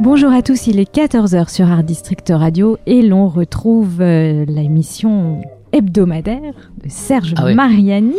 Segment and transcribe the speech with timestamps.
[0.00, 5.40] Bonjour à tous, il est 14h sur Art District Radio et l'on retrouve euh, l'émission
[5.72, 7.54] hebdomadaire de Serge Ah ouais.
[7.54, 8.14] Mariani,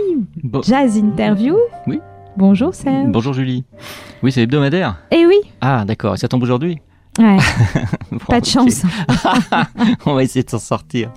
[0.63, 1.55] Jazz Interview.
[1.87, 1.99] Oui.
[2.35, 3.07] Bonjour Serge.
[3.09, 3.63] Bonjour Julie.
[4.23, 4.97] Oui, c'est hebdomadaire.
[5.11, 6.15] Eh oui, Ah, d'accord.
[6.15, 6.79] Et ça tombe aujourd'hui?
[7.19, 7.37] Ouais,
[8.11, 8.83] Bon, pas de chance.
[10.05, 11.11] On va essayer de s'en sortir.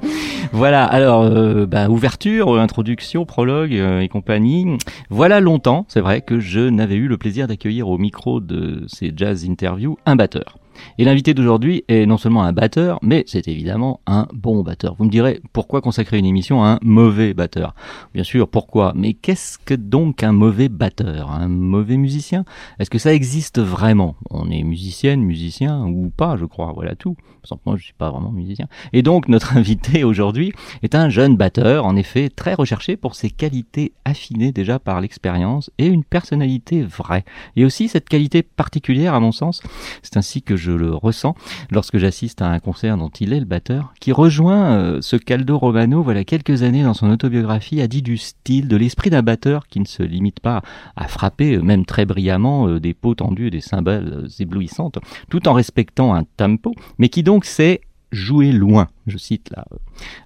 [0.52, 4.78] Voilà, alors, euh, bah, ouverture, euh, introduction, prologue euh, et compagnie.
[5.10, 9.12] Voilà longtemps, c'est vrai, que je n'avais eu le plaisir d'accueillir au micro de ces
[9.14, 10.59] jazz interviews un batteur.
[10.98, 14.94] Et l'invité d'aujourd'hui est non seulement un batteur, mais c'est évidemment un bon batteur.
[14.98, 17.74] Vous me direz, pourquoi consacrer une émission à un mauvais batteur
[18.14, 21.30] Bien sûr, pourquoi Mais qu'est-ce que donc un mauvais batteur?
[21.30, 22.44] Un mauvais musicien?
[22.78, 24.16] Est-ce que ça existe vraiment?
[24.30, 27.16] On est musicienne, musicien ou pas, je crois, voilà tout.
[27.42, 28.66] Exemple, moi, je suis pas vraiment musicien.
[28.92, 33.30] Et donc, notre invité aujourd'hui est un jeune batteur, en effet, très recherché pour ses
[33.30, 37.24] qualités affinées déjà par l'expérience et une personnalité vraie.
[37.56, 39.62] Et aussi cette qualité particulière, à mon sens,
[40.02, 41.34] c'est ainsi que je le ressens
[41.70, 45.58] lorsque j'assiste à un concert dont il est le batteur, qui rejoint euh, ce Caldo
[45.58, 49.66] Romano, voilà quelques années dans son autobiographie, a dit du style, de l'esprit d'un batteur
[49.68, 50.62] qui ne se limite pas
[50.96, 54.98] à frapper, euh, même très brillamment, euh, des peaux tendues et des cymbales éblouissantes,
[55.28, 57.80] tout en respectant un tempo, mais qui donc sait
[58.12, 58.88] jouer loin.
[59.06, 59.76] Je cite là euh,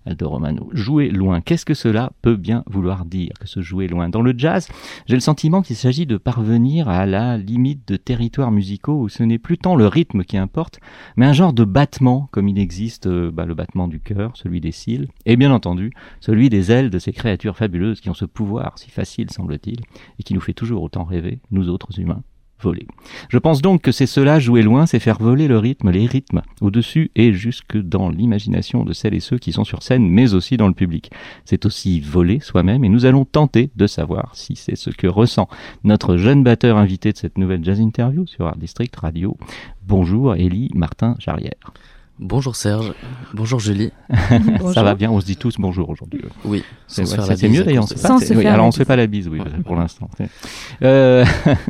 [0.07, 0.69] Aldo Romano.
[0.73, 1.41] Jouer loin.
[1.41, 4.09] Qu'est-ce que cela peut bien vouloir dire que se jouer loin?
[4.09, 4.69] Dans le jazz,
[5.07, 9.23] j'ai le sentiment qu'il s'agit de parvenir à la limite de territoires musicaux où ce
[9.23, 10.81] n'est plus tant le rythme qui importe,
[11.17, 14.61] mais un genre de battement, comme il existe euh, bah, le battement du cœur, celui
[14.61, 18.25] des cils, et bien entendu celui des ailes de ces créatures fabuleuses qui ont ce
[18.25, 19.81] pouvoir si facile, semble-t-il,
[20.19, 22.23] et qui nous fait toujours autant rêver, nous autres humains
[23.29, 26.43] Je pense donc que c'est cela, jouer loin, c'est faire voler le rythme, les rythmes,
[26.61, 30.57] au-dessus et jusque dans l'imagination de celles et ceux qui sont sur scène, mais aussi
[30.57, 31.11] dans le public.
[31.45, 35.49] C'est aussi voler soi-même, et nous allons tenter de savoir si c'est ce que ressent
[35.83, 39.37] notre jeune batteur invité de cette nouvelle jazz interview sur Art District Radio.
[39.87, 41.73] Bonjour, Élie Martin Jarrière.
[42.21, 42.93] Bonjour Serge.
[43.33, 43.91] Bonjour Julie.
[44.73, 46.23] Ça va bien, on se dit tous bonjour aujourd'hui.
[46.45, 47.87] Oui, C'est ouais, mieux d'ailleurs.
[48.31, 48.87] oui, alors la on se fait bise.
[48.89, 50.09] pas la bise, oui, pour l'instant.
[50.83, 51.25] Euh,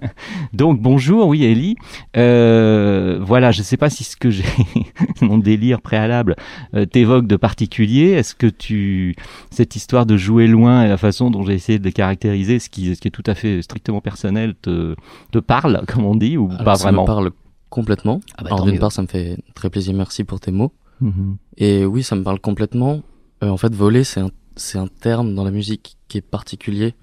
[0.52, 1.76] donc bonjour, oui, Ellie.
[2.18, 4.44] Euh, voilà, je sais pas si ce que j'ai,
[5.22, 6.36] mon délire préalable,
[6.74, 8.10] euh, t'évoque de particulier.
[8.10, 9.16] Est-ce que tu,
[9.50, 12.68] cette histoire de jouer loin et la façon dont j'ai essayé de le caractériser, ce
[12.68, 14.94] qui, ce qui est tout à fait strictement personnel, te,
[15.32, 17.02] te parle, comme on dit, ou Alors, pas ça vraiment?
[17.02, 17.30] me parle
[17.74, 18.20] complètement.
[18.38, 20.72] Ah bah, Alors d'une part, ça me fait très plaisir, merci pour tes mots.
[21.00, 21.36] Mhm.
[21.56, 23.02] Et oui, ça me parle complètement.
[23.42, 26.94] Euh, en fait, voler, c'est un, c'est un terme dans la musique qui est particulier.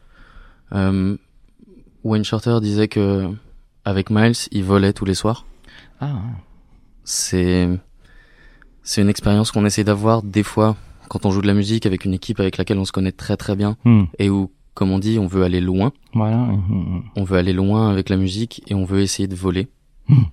[0.71, 1.17] Euh,
[2.05, 3.29] Wayne Shorter disait que
[3.83, 5.45] avec Miles, il volait tous les soirs.
[5.99, 6.21] Ah,
[7.03, 7.67] C'est
[8.81, 10.77] c'est une expérience qu'on essaie d'avoir des fois
[11.09, 13.35] quand on joue de la musique avec une équipe avec laquelle on se connaît très
[13.35, 14.03] très bien hmm.
[14.17, 15.91] et où, comme on dit, on veut aller loin.
[16.13, 16.37] voilà.
[16.37, 17.03] mhm.
[17.17, 19.67] On veut aller loin avec la musique et on veut essayer de voler.
[20.07, 20.23] Hmm.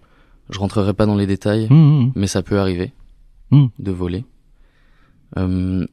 [0.51, 2.13] Je rentrerai pas dans les détails, Mhm.
[2.15, 2.93] mais ça peut arriver
[3.51, 3.67] Hmm.
[3.79, 4.25] de voler.
[5.37, 5.87] Euh,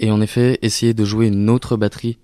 [0.00, 2.18] et en effet, essayer de jouer une autre batterie,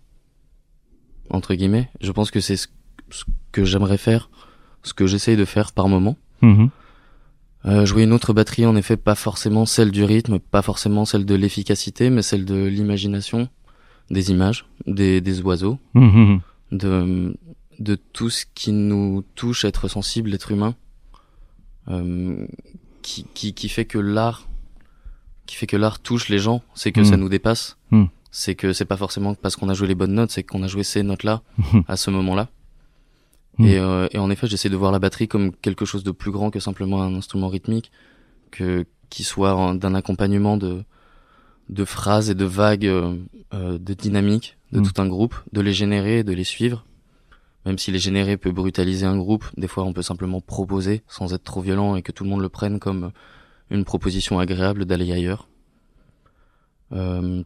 [1.30, 2.68] entre guillemets, je pense que c'est ce,
[3.10, 4.30] ce que j'aimerais faire,
[4.82, 6.16] ce que j'essaye de faire par moment.
[7.64, 11.24] Euh, jouer une autre batterie, en effet, pas forcément celle du rythme, pas forcément celle
[11.24, 13.48] de l'efficacité, mais celle de l'imagination,
[14.10, 15.78] des images, des, des oiseaux,
[16.72, 17.36] de,
[17.78, 20.74] de tout ce qui nous touche, être sensible, être humain,
[23.02, 24.48] qui, qui, qui fait que l'art,
[25.46, 27.04] qui fait que l'art touche les gens, c'est que Mm.
[27.04, 27.76] ça nous dépasse.
[27.90, 28.04] Mm.
[28.30, 30.66] C'est que c'est pas forcément parce qu'on a joué les bonnes notes, c'est qu'on a
[30.68, 31.42] joué ces notes-là
[31.88, 32.48] à ce moment-là.
[33.58, 36.30] Et, euh, et en effet, j'essaie de voir la batterie comme quelque chose de plus
[36.30, 37.92] grand que simplement un instrument rythmique,
[38.50, 40.84] que qui soit d'un accompagnement de
[41.68, 43.14] de phrases et de vagues euh,
[43.52, 46.86] euh, de dynamique de tout un groupe, de les générer, de les suivre.
[47.64, 51.32] Même si les générer peut brutaliser un groupe, des fois on peut simplement proposer sans
[51.32, 53.12] être trop violent et que tout le monde le prenne comme
[53.70, 55.48] une proposition agréable d'aller ailleurs.
[56.92, 57.42] Euh,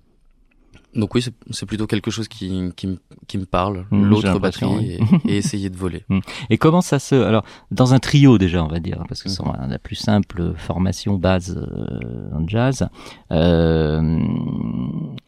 [0.94, 1.20] Donc oui,
[1.50, 5.36] c'est- plutôt quelque chose qui, qui, me- qui me parle, Mmh, l'autre batterie, et, et
[5.36, 6.04] essayer de voler.
[6.48, 9.34] Et comment ça se alors dans un trio déjà on va dire parce que Mhm.
[9.34, 12.88] c'est la plus simple formation base euh, en jazz.
[13.30, 14.18] Euh,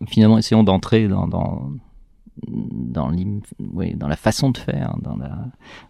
[0.06, 1.70] finalement essayons d'entrer dans dans
[2.46, 3.10] dans,
[4.08, 5.38] la façon de faire, dans la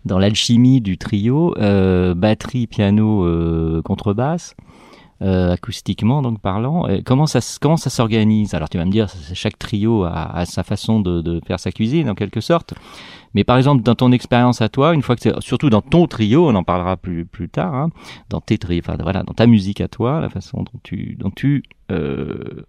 [0.04, 4.54] dans l'alchimie du trio, euh, batterie, piano, euh, contrebasse.
[5.20, 8.54] Euh, acoustiquement donc parlant, comment ça comment ça s'organise?
[8.54, 12.14] Alors tu vas me dire, chaque trio a, sa façon de, faire sa cuisine en
[12.14, 12.74] quelque sorte.
[13.34, 16.48] Mais par exemple, dans ton expérience à toi, une fois que surtout dans ton trio,
[16.48, 17.90] on en parlera plus plus tard, hein,
[18.30, 18.60] dans tes
[19.02, 21.64] voilà, dans ta musique à toi, la façon dont tu dont tu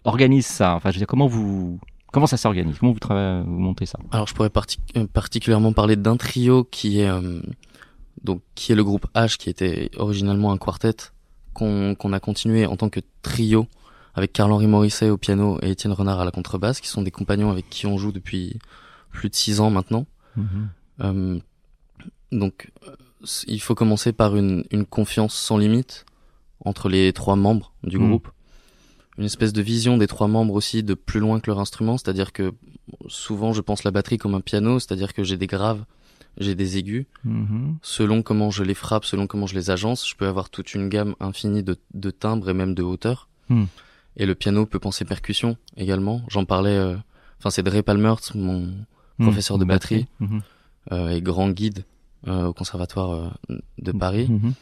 [0.02, 0.74] organises ça.
[0.74, 1.78] Enfin, je veux dire, comment vous
[2.12, 2.78] comment ça s'organise?
[2.78, 3.98] Comment vous travaillez, vous montez ça?
[4.10, 7.40] Alors je pourrais parti- euh, particulièrement parler d'un trio qui est euh,
[8.24, 10.96] donc qui est le groupe H qui était originalement un quartet
[11.54, 13.66] qu'on qu'on a continué en tant que trio
[14.14, 17.50] avec Carl-Henri Morisset au piano et Étienne Renard à la contrebasse qui sont des compagnons
[17.50, 18.58] avec qui on joue depuis
[19.10, 20.06] plus de six ans maintenant.
[21.00, 21.38] Euh,
[22.32, 22.94] donc euh,
[23.46, 26.06] il faut commencer par une, une confiance sans limite
[26.64, 28.08] entre les trois membres du Mm.
[28.08, 28.28] groupe.
[29.20, 32.32] Une espèce de vision des trois membres aussi de plus loin que leur instrument, c'est-à-dire
[32.32, 32.54] que
[33.06, 35.84] souvent je pense la batterie comme un piano, c'est-à-dire que j'ai des graves,
[36.38, 37.76] j'ai des aigus, Mhm.
[37.82, 40.88] selon comment je les frappe, selon comment je les agence, je peux avoir toute une
[40.88, 43.28] gamme infinie de, de timbres et même de hauteurs.
[43.50, 43.64] Hmm.
[44.16, 46.22] Et le piano peut penser percussion également.
[46.28, 46.96] J'en parlais, euh,
[47.38, 48.60] enfin c'est Dre Palmert, mon
[49.18, 49.26] Mhm.
[49.26, 50.40] professeur de batterie Mhm.
[50.92, 51.84] euh, et grand guide
[52.26, 53.38] euh, au conservatoire
[53.78, 54.52] de Paris, Mhm.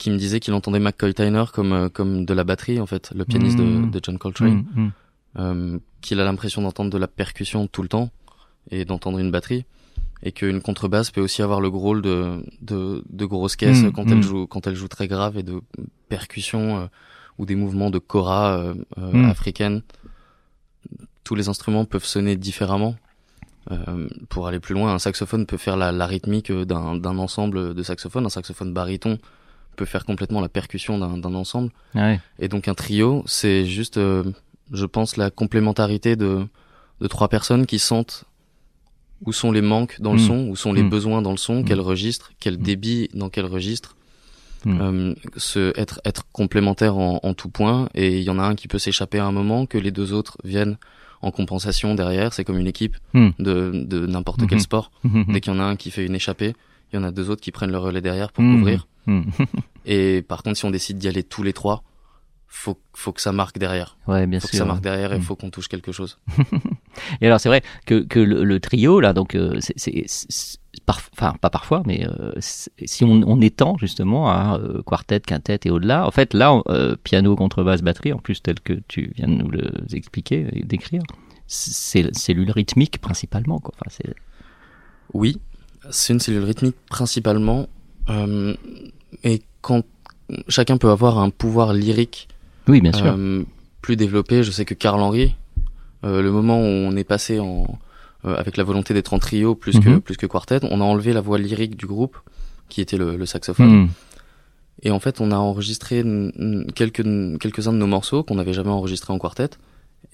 [0.00, 3.12] Qui me disait qu'il entendait McCoy Tyner comme euh, comme de la batterie en fait,
[3.14, 4.90] le pianiste de, de John Coltrane, Mhm.
[5.38, 8.08] euh, qu'il a l'impression d'entendre de la percussion tout le temps
[8.70, 9.64] et d'entendre une batterie,
[10.22, 14.06] et qu'une contrebasse peut aussi avoir le gros rôle de de, de grosse caisse quand
[14.10, 15.60] elle joue quand elle joue très grave et de
[16.08, 16.86] percussion euh,
[17.38, 18.74] ou des mouvements de kora euh,
[19.30, 19.82] africaine.
[21.24, 22.96] Tous les instruments peuvent sonner différemment.
[23.70, 27.74] Euh, pour aller plus loin, un saxophone peut faire la, la rythmique d'un d'un ensemble
[27.74, 28.24] de saxophones.
[28.26, 29.18] Un saxophone baryton
[29.80, 31.70] peut faire complètement la percussion d'un ensemble.
[31.94, 32.20] Ouais.
[32.38, 34.24] Et donc un trio, c'est juste, euh,
[34.72, 36.46] je pense, la complémentarité de,
[37.00, 38.24] de trois personnes qui sentent
[39.26, 40.26] où sont les manques dans le Mm.
[40.28, 40.90] son, où sont les Mm.
[40.90, 41.64] besoins dans le son, Mm.
[41.64, 42.62] quel registre, quel Mm.
[42.62, 43.96] débit dans quel registre.
[44.66, 47.88] Euh, se, être, être complémentaire en, en tout point.
[47.94, 50.12] Et il y en a un qui peut s'échapper à un moment, que les deux
[50.12, 50.76] autres viennent
[51.22, 52.34] en compensation derrière.
[52.34, 54.90] C'est comme une équipe de, de n'importe quel sport.
[55.04, 55.24] Mhm.
[55.32, 56.52] Dès qu'il y en a un qui fait une échappée,
[56.92, 58.86] il y en a deux autres qui prennent le relais derrière pour couvrir.
[59.92, 61.82] Et par contre, si on décide d'y aller tous les trois,
[62.46, 63.96] faut, faut que ça marque derrière.
[64.06, 64.52] Ouais, bien faut sûr.
[64.52, 65.22] que ça marque derrière et Mm.
[65.22, 66.18] faut qu'on touche quelque chose.
[67.20, 70.06] Et alors c'est vrai que, que le, le trio là, donc euh, c'est,
[70.88, 75.70] enfin pas parfois, mais euh, si on, on étend justement à euh, quartet, quintet et
[75.70, 79.28] au-delà, en fait là, on- euh, piano, contrebasse, batterie, en plus tel que tu viens
[79.28, 81.02] de nous le expliquer et décrire,
[81.46, 83.74] c'est cellule rythmique principalement quoi.
[83.76, 84.14] Enfin, c'est...
[85.14, 85.40] Oui,
[85.90, 87.68] c'est une cellule rythmique principalement.
[89.24, 89.82] Et quand
[90.48, 92.28] chacun peut avoir un pouvoir lyrique
[92.68, 93.06] Oui, bien sûr.
[93.06, 93.44] euh,
[93.82, 95.34] plus développé, je sais que Karl Henry,
[96.04, 97.78] euh, le moment où on est passé en
[98.26, 100.00] euh, avec la volonté d'être en trio plus que Mhm.
[100.02, 102.18] plus que quartet, on a enlevé la voix lyrique du groupe
[102.68, 103.84] qui était le, le saxophone.
[103.84, 103.88] Hmm.
[104.82, 106.04] Et en fait, on a enregistré
[106.74, 107.02] quelques
[107.38, 109.48] quelques-uns de nos morceaux qu'on n'avait jamais enregistrés en quartet.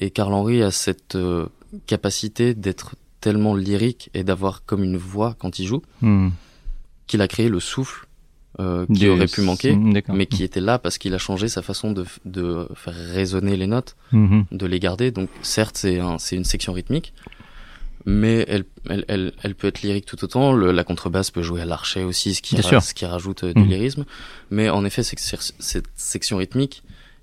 [0.00, 1.46] Et Karl Henry a cette euh,
[1.86, 6.28] capacité d'être tellement lyrique et d'avoir comme une voix quand il joue Hmm.
[7.08, 8.05] qu'il a créé le souffle
[8.58, 10.14] euh, qui aurait pu manquer, d'accord.
[10.14, 13.66] mais qui était là parce qu'il a changé sa façon de, de faire résonner les
[13.66, 14.46] notes, Mhm.
[14.50, 15.10] de les garder.
[15.10, 17.12] Donc certes, c'est un, une section rythmique,
[18.04, 20.52] mais elle, elle, elle, elle peut être lyrique tout autant.
[20.52, 23.52] Le- la contrebasse peut jouer à l'archet aussi, ce qui, ra- ce qui rajoute euh,
[23.52, 23.68] du Mhm.
[23.68, 24.04] lyrisme.
[24.50, 26.82] Mais en effet, cette section rythmique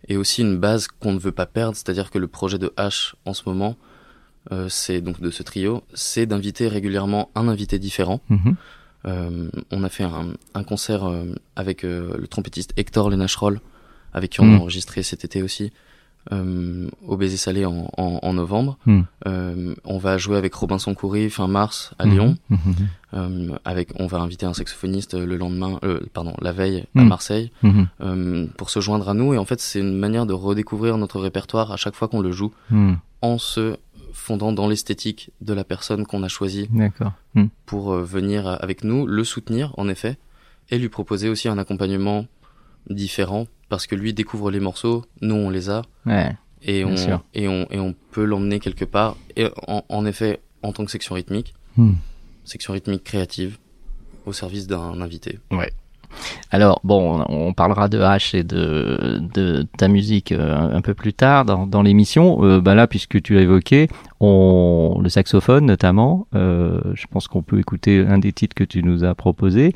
[0.09, 1.75] est aussi une base qu'on ne veut pas perdre.
[1.77, 3.77] C'est-à-dire que le projet de H en ce moment,
[4.51, 8.19] euh, c'est donc de ce trio, c'est d'inviter régulièrement un invité différent.
[8.29, 8.39] Mhm.
[8.49, 8.51] Euh,
[9.05, 13.60] on a fait un, un concert euh, avec euh, le trompettiste Hector Lenachroll,
[14.13, 14.55] avec qui on Mm.
[14.55, 15.72] a enregistré cet été aussi,
[16.31, 18.77] euh, au Baiser Salé en, en, en novembre.
[18.86, 19.01] Mm.
[19.27, 22.12] Euh, on va jouer avec Robinson Coury fin mars à Mhm.
[22.13, 22.38] Lyon.
[22.50, 22.60] Mhm.
[23.15, 27.07] Euh, avec, on va inviter un saxophoniste le lendemain, euh, pardon, la veille à Mm.
[27.07, 27.88] Marseille, Mhm.
[28.01, 29.33] euh, pour se joindre à nous.
[29.33, 32.31] Et en fait, c'est une manière de redécouvrir notre répertoire à chaque fois qu'on le
[32.31, 32.53] joue,
[33.22, 33.75] en se
[34.23, 37.11] fondant dans l'esthétique de la personne qu'on a choisie D'accord.
[37.35, 37.47] Hmm.
[37.65, 40.17] pour euh, venir avec nous, le soutenir en effet,
[40.69, 42.25] et lui proposer aussi un accompagnement
[42.89, 46.35] différent parce que lui découvre les morceaux, nous on les a Ouais.
[46.61, 46.95] et on,
[47.33, 50.91] et on et on peut l'emmener quelque part et en, en effet en tant que
[50.91, 51.93] section rythmique, Hmm.
[52.45, 53.57] section rythmique créative
[54.27, 55.39] au service d'un invité.
[56.51, 61.46] Alors bon, on parlera de H et de, ta musique euh, un peu plus tard
[61.46, 62.43] dans, l'émission.
[62.43, 63.88] Euh, bah là, puisque tu l'as évoqué,
[64.22, 66.27] le saxophone notamment.
[66.36, 69.74] euh, je pense qu'on peut écouter un des titres que tu nous as proposé.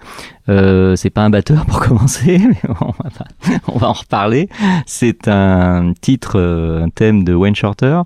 [0.50, 4.50] Euh, c'est pas un batteur pour commencer, mais on va, on va en reparler.
[4.86, 8.02] C'est un titre, un thème de Wayne Shorter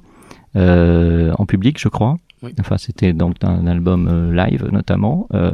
[0.56, 2.18] en public, je crois.
[2.44, 2.54] Oui.
[2.60, 5.28] Enfin, c'était donc un album euh, live notamment.
[5.36, 5.52] Euh,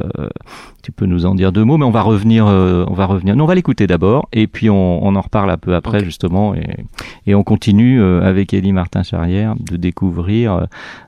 [0.83, 2.47] tu peux nous en dire deux mots, mais on va revenir.
[2.47, 3.35] euh, on va revenir.
[3.35, 6.55] Non, on va l'écouter d'abord, et puis on, on en reparle un peu après justement,
[6.55, 6.85] et,
[7.25, 10.67] et on continue euh, avec Elie Martin Charrière de découvrir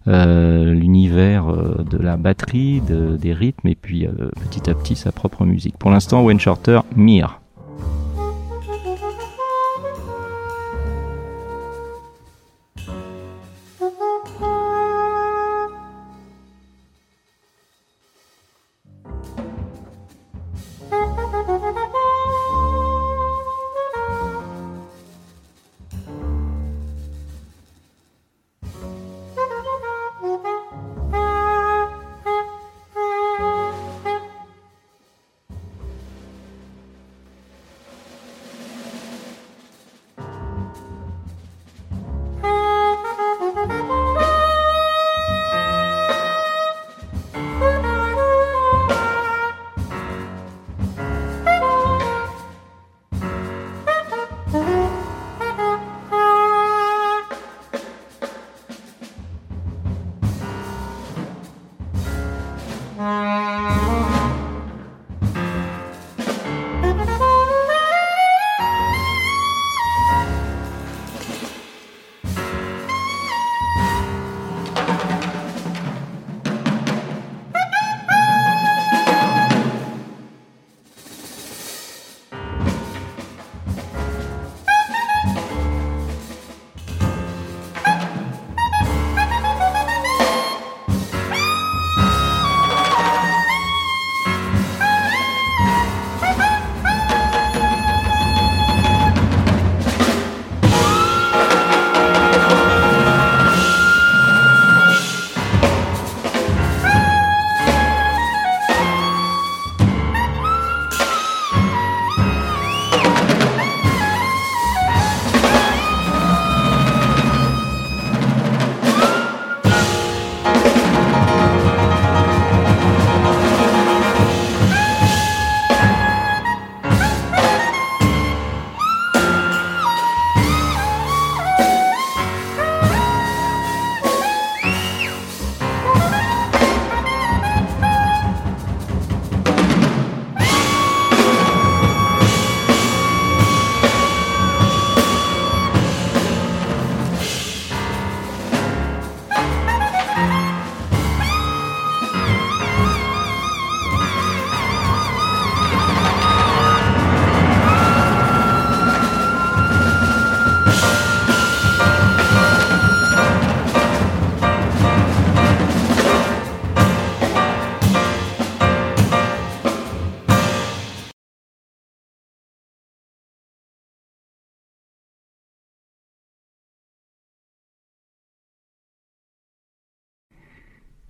[0.09, 4.11] euh, l'univers euh, de la batterie, de- des rythmes, et puis euh,
[4.49, 5.77] petit à petit sa propre musique.
[5.77, 7.39] Pour l'instant, Wayne Shorter, Mire.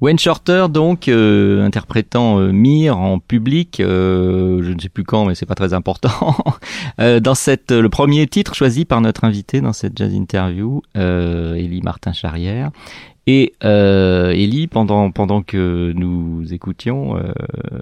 [0.01, 5.25] Wayne Shorter, donc, euh, interprétant euh, Mire en public, euh, je ne sais plus quand,
[5.25, 6.35] mais c'est pas très important,
[7.01, 11.55] euh, dans cette, le premier titre choisi par notre invité dans cette jazz interview, euh,
[11.55, 12.71] Élie Martin Charrière.
[13.31, 17.31] Et euh, Élie, pendant, pendant que nous écoutions euh,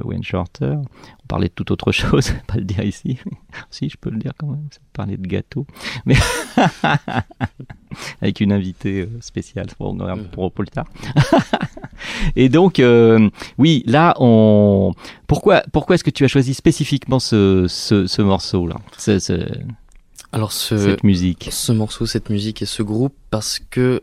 [0.04, 3.18] Wayne Shorter, on parlait de toute autre chose, pas le dire ici,
[3.72, 5.66] si je peux le dire quand même, ça parlait de gâteau,
[6.06, 6.16] mais
[8.22, 10.88] avec une invitée euh, spéciale, bon, on en pour plus tard.
[12.36, 14.92] Et donc, euh, oui, là, on.
[15.28, 19.48] Pourquoi, pourquoi est-ce que tu as choisi spécifiquement ce, ce, ce morceau-là, ce- ce-
[20.34, 21.48] Alors ce, cette musique?
[21.52, 24.02] ce morceau, cette musique et ce groupe parce que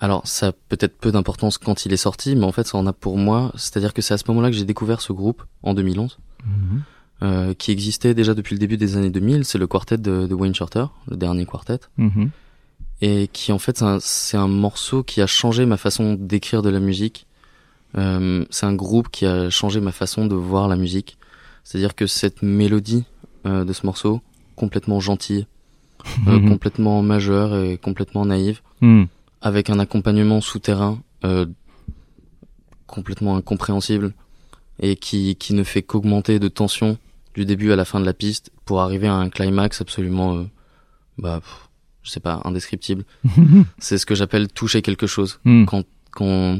[0.00, 2.86] alors ça a peut-être peu d'importance quand il est sorti, mais en fait ça en
[2.86, 3.52] a pour moi.
[3.56, 6.82] C'est-à-dire que c'est à ce moment-là que j'ai découvert ce groupe en 2011, Mhm.
[7.22, 9.44] euh, qui existait déjà depuis le début des années 2000.
[9.44, 12.30] C'est le quartet de, de Wayne Shorter, le dernier quartet, Mhm.
[13.00, 16.80] et qui en fait c'est un, morceau qui a changé ma façon d'écrire de la
[16.80, 17.26] musique.
[17.96, 21.16] Euh, c'est un groupe qui a changé ma façon de voir la musique.
[21.64, 23.04] C'est-à-dire que cette mélodie
[23.46, 24.20] euh, de ce morceau,
[24.56, 25.46] complètement gentille,
[26.26, 26.48] Mhm.
[26.48, 28.60] complètement majeure et complètement naïve.
[29.46, 31.46] Avec un accompagnement souterrain euh,
[32.88, 34.12] complètement incompréhensible
[34.80, 36.98] et qui, qui ne fait qu'augmenter de tension
[37.32, 40.44] du début à la fin de la piste pour arriver à un climax absolument, euh,
[41.16, 41.68] bah, pff,
[42.02, 43.04] je sais pas, indescriptible.
[43.78, 45.38] c'est ce que j'appelle toucher quelque chose.
[45.44, 45.64] Hmm.
[45.64, 46.58] Quand, quand,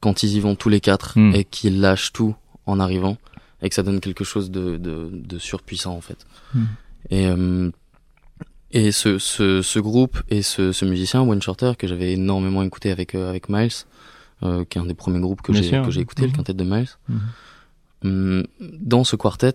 [0.00, 1.32] quand ils y vont tous les quatre Hmm.
[1.32, 2.34] et qu'ils lâchent tout
[2.66, 3.18] en arrivant
[3.62, 6.26] et que ça donne quelque chose de, de, de surpuissant en fait.
[6.54, 6.64] Hmm.
[7.10, 7.70] Et, euh,
[8.72, 12.90] et ce, ce, ce groupe et ce, ce musicien, Wayne Shorter, que j'avais énormément écouté
[12.90, 13.70] avec, euh, avec Miles,
[14.42, 16.34] euh, qui est un des premiers groupes que j'ai que j'ai écouté, le Mhm.
[16.36, 17.20] quintet de Miles, Mhm.
[18.04, 19.54] Hum, dans ce quartet,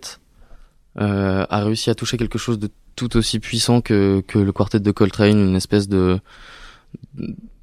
[1.00, 4.80] euh, a réussi à toucher quelque chose de tout aussi puissant que, que le quartet
[4.80, 6.20] de Coltrane, une espèce de,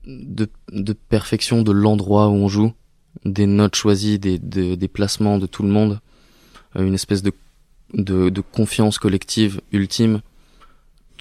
[0.06, 2.74] de, de perfection de l'endroit où on joue,
[3.26, 6.00] des notes choisies, des, des, des placements de tout le monde,
[6.76, 7.32] euh, une espèce de,
[7.94, 10.22] de, de confiance collective ultime.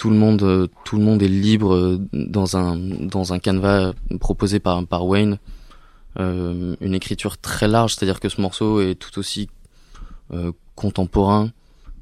[0.01, 3.93] Tout le monde, euh, tout le monde est libre euh, dans un dans un canevas
[4.19, 5.39] proposé par par Wayne.
[6.19, 9.49] Euh, une écriture très large, c'est-à-dire que ce morceau est tout aussi
[10.33, 11.51] euh, contemporain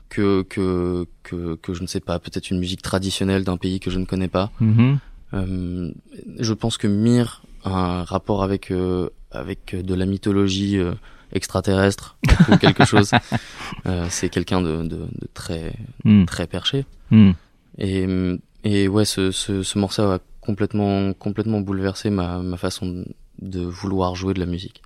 [0.09, 3.91] que que que que je ne sais pas, peut-être une musique traditionnelle d'un pays que
[3.91, 4.51] je ne connais pas.
[4.61, 4.99] Mhm.
[5.35, 5.91] Euh,
[6.39, 10.95] je pense que Mir a un rapport avec euh, avec de la mythologie euh,
[11.33, 12.17] extraterrestre
[12.49, 13.11] ou quelque chose.
[13.87, 15.75] Euh, c'est quelqu'un de, de, de très
[16.05, 16.25] Hmm.
[16.27, 16.87] très perché.
[17.11, 17.33] Hmm.
[17.79, 18.07] Et
[18.65, 23.05] et ouais, ce ce, ce morceau a complètement complètement bouleversé ma ma façon
[23.41, 24.83] de- vouloir jouer de la musique.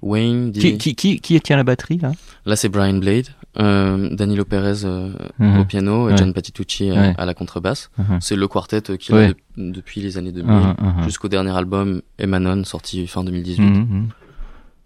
[0.00, 2.10] Wayne dit Qui, qui, qui, qui tient la batterie là?
[2.46, 3.28] Là c'est Brian Blade,
[3.60, 5.60] euh, Danilo Perez euh, Mhm.
[5.60, 6.16] au piano et Ouais.
[6.18, 7.14] John Patitucci euh, Ouais.
[7.16, 7.90] à la contrebasse.
[7.98, 8.18] Mhm.
[8.20, 9.26] C'est le quartet euh, qu'il Ouais.
[9.26, 11.02] a de- depuis les années 2000 Mhm, mhm.
[11.04, 14.08] jusqu'au dernier album Emanon sorti fin 2018 Mhm, mhm.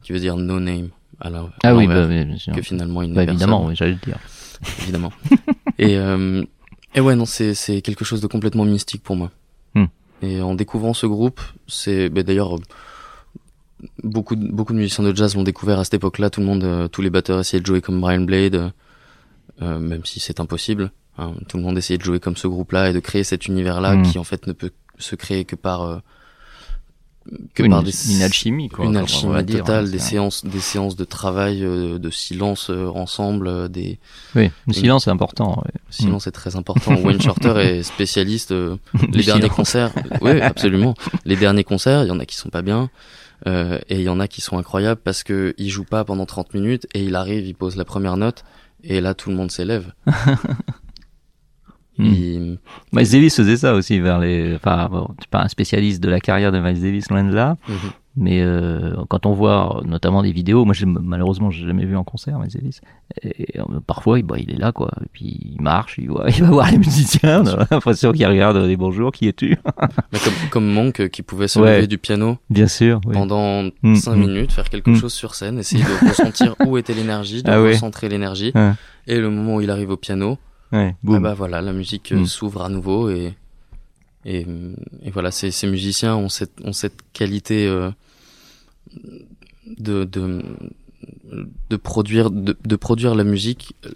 [0.03, 0.89] qui veut dire No Name
[1.21, 2.53] à la- Ah oui, bah, bien sûr.
[2.53, 4.19] que finalement il Bah, évidemment, oui, j'allais le dire.
[4.83, 5.13] évidemment.
[5.79, 6.45] et euh,
[6.97, 9.31] et ouais non c'est c'est quelque chose de complètement mystique pour moi.
[9.75, 9.85] Hmm.
[10.23, 12.57] Et en découvrant ce groupe, c'est bah, d'ailleurs
[14.03, 16.31] beaucoup de, beaucoup de musiciens de jazz l'ont découvert à cette époque-là.
[16.31, 18.71] Tout le monde, euh, tous les batteurs essayaient de jouer comme Brian Blade, euh,
[19.63, 20.91] euh, même si c'est impossible.
[21.19, 21.33] hein.
[21.49, 24.03] tout le monde essayait de jouer comme ce groupe-là et de créer cet univers-là Hmm.
[24.03, 26.01] qui en fait ne peut se créer que par
[27.55, 28.85] que Une, par des une alchimie, quoi.
[28.85, 32.11] une on alchimie va dire, totale, hein, des séances, des séances de travail, euh, de
[32.11, 33.99] silence euh, ensemble, euh, des
[34.35, 35.63] Oui, le silence est important.
[35.65, 35.73] ouais.
[35.91, 36.95] silence est très important.
[37.05, 38.53] Wayne Shorter est spécialiste.
[38.53, 38.77] euh,
[39.13, 40.95] les derniers concerts, oui, absolument.
[41.25, 42.91] Les derniers concerts, il y en a qui sont pas bien.
[43.47, 46.25] euh, et il y en a qui sont incroyables parce que il joue pas pendant
[46.27, 48.45] 30 minutes et il arrive, il pose la première note
[48.83, 49.93] et là tout le monde s'élève.
[51.99, 52.05] Hmm.
[52.05, 52.59] Il-
[52.93, 54.55] Miles Davis faisait ça aussi vers les.
[54.57, 57.35] Enfin, bon, je suis pas un spécialiste de la carrière de Miles Davis loin de
[57.35, 57.77] là, Mhm.
[58.17, 62.39] mais euh, quand on voit notamment des vidéos, moi malheureusement j'ai jamais vu en concert
[62.39, 62.81] Miles Davis.
[63.23, 66.27] Et, euh, parfois, il, bah, il est là quoi, et puis il marche, il, voit,
[66.29, 69.57] il va voir les musiciens, l'impression qu'il regarde des bonjours, qui es-tu?
[70.13, 71.87] Mais comme, comme Monk euh, qui pouvait se Ouais.
[71.87, 73.01] du piano Bien sûr.
[73.07, 73.15] oui.
[73.15, 74.21] pendant Mm, 5 mm.
[74.21, 74.97] minutes, faire quelque Mm.
[74.97, 77.71] chose sur scène, essayer de ressentir où était l'énergie, de Ah ouais.
[77.73, 78.53] recentrer l'énergie.
[79.09, 80.37] Et le moment où il arrive au piano,
[80.73, 82.27] Ouais, ah bah voilà, la musique euh, Mm.
[82.27, 83.35] s'ouvre à nouveau et
[84.25, 84.45] et,
[85.05, 87.91] et voilà, ces, ces musiciens ont cette ont cette qualité euh,
[89.79, 90.43] de de
[91.71, 93.91] de produire de, de produire la musique euh,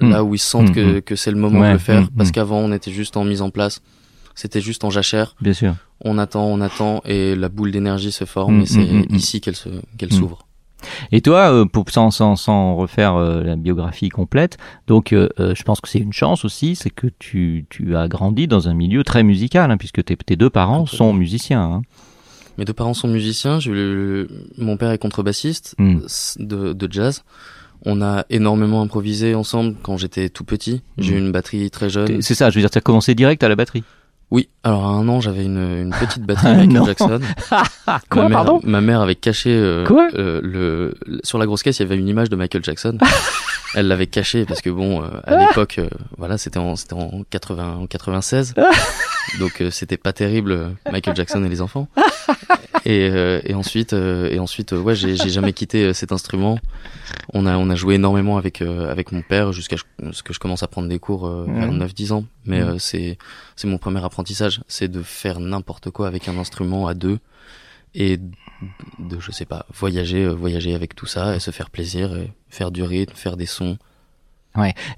[0.00, 0.10] Mm.
[0.10, 1.02] là où ils sentent Mm, que mm.
[1.02, 2.32] que c'est le moment Ouais, de le faire mm, parce mm.
[2.32, 3.82] qu'avant on était juste en mise en place.
[4.34, 5.74] C'était juste en jachère, Bien sûr.
[6.00, 9.14] on attend, on attend et la boule d'énergie se forme Mm, et c'est mm, mm,
[9.14, 10.12] ici qu'elle se qu'elle Mm.
[10.18, 10.46] s'ouvre.
[11.12, 15.62] Et toi, euh, pour, sans, sans, sans refaire euh, la biographie complète, donc euh, je
[15.62, 19.04] pense que c'est une chance aussi, c'est que tu, tu as grandi dans un milieu
[19.04, 21.62] très musical, hein, puisque tes, tes deux parents sont musiciens.
[21.62, 21.82] Hein.
[22.58, 23.58] Mes deux parents sont musiciens.
[23.66, 26.00] Le- mon père est contrebassiste Mm.
[26.04, 27.24] s- de, de jazz.
[27.84, 30.82] On a énormément improvisé ensemble quand j'étais tout petit.
[30.98, 31.16] J'ai Mm.
[31.16, 32.20] eu une batterie très jeune.
[32.22, 33.84] C'est ça, je veux dire, tu as commencé direct à la batterie.
[34.32, 36.86] Oui, alors à un an, j'avais une, une petite batterie Ah, Michael.
[36.86, 37.20] Jackson.
[38.08, 41.62] Quoi, ma mère, pardon Ma mère avait caché euh, Quoi euh, le, sur la grosse
[41.62, 42.96] caisse, il y avait une image de Michael Jackson.
[43.74, 47.24] Elle l'avait caché parce que bon, euh, à l'époque, euh, voilà, c'était en c'était en
[47.28, 48.54] 80 en 96.
[49.38, 51.88] Donc euh, c'était pas terrible Michael Jackson et les enfants.
[52.84, 56.10] Et, euh, et ensuite euh, et ensuite euh, ouais, j'ai j'ai jamais quitté euh, cet
[56.10, 56.58] instrument.
[57.32, 59.76] On a on a joué énormément avec euh, avec mon père jusqu'à
[60.10, 61.74] ce que je commence à prendre des cours euh, vers Ouais.
[61.76, 63.18] 9 10 ans, mais euh, c'est
[63.54, 67.18] c'est mon premier apprentissage, c'est de faire n'importe quoi avec un instrument à deux
[67.94, 68.16] et
[68.98, 72.72] de je sais pas voyager voyager avec tout ça et se faire plaisir et faire
[72.72, 73.78] du rythme faire des sons.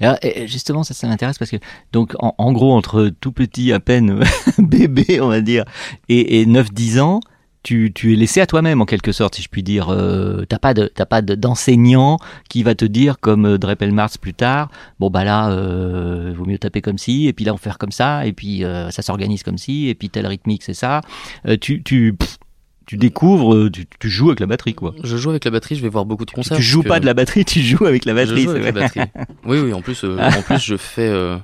[0.00, 1.58] Et alors, et justement, ça, ça m'intéresse parce que,
[1.92, 4.20] donc, en, en gros, entre tout petit, à peine
[4.58, 5.64] bébé, on va dire,
[6.08, 7.20] et, et 9-10 ans,
[7.64, 9.88] tu, tu es laissé à toi-même, en quelque sorte, si je puis dire.
[9.90, 13.90] Euh, t'as pas de, t'as pas de- d'enseignant qui va te dire, comme euh, Drepel
[13.90, 17.52] Marx plus tard, bon, bah là, euh, vaut mieux taper comme ci, et puis là,
[17.52, 20.62] on faire comme ça, et puis euh, ça s'organise comme ci, et puis telle rythmique,
[20.62, 21.00] c'est ça.
[21.48, 22.38] Euh, tu, tu, pff,
[22.86, 24.94] tu découvres, tu, tu joues avec la batterie, quoi.
[25.02, 26.58] Je joue avec la batterie, je vais voir beaucoup de Tu, concerts.
[26.58, 28.42] tu joues parce pas que de la batterie, tu joues avec la je batterie.
[28.42, 29.00] joue c'est avec la batterie.
[29.46, 29.72] Oui, oui.
[29.72, 31.38] En plus, euh, en plus, je fais, euh,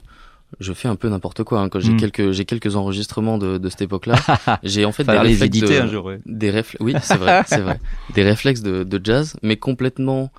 [0.59, 1.61] je fais un peu n'importe quoi.
[1.61, 1.69] hein.
[1.69, 1.97] Quand j'ai Mm.
[1.99, 4.17] quelques, j'ai quelques enregistrements de, de cette époque-là.
[4.63, 6.05] j'ai en fait des réflexes éditer de- un jour.
[6.07, 6.21] ouais.
[6.27, 6.83] des réflexes.
[6.85, 7.79] Oui, c'est vrai, c'est vrai.
[8.15, 10.31] Des réflexes de, de jazz, mais complètement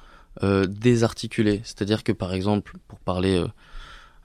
[0.43, 1.61] euh, désarticulés.
[1.63, 3.47] C'est-à-dire que par exemple, pour parler euh,